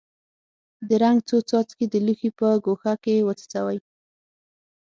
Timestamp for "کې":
3.03-3.25